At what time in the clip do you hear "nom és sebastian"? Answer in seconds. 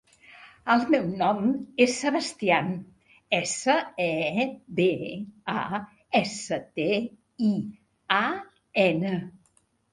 1.19-2.71